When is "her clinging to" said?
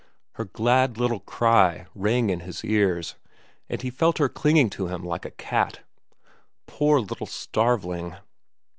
4.17-4.87